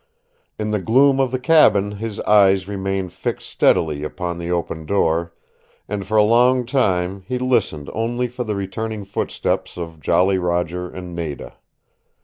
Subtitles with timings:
[0.57, 5.31] In the gloom of the cabin his eyes remained fixed steadily upon the open door,
[5.87, 10.89] and for a long time he listened only for the returning footsteps of Jolly Roger
[10.89, 11.55] and Nada.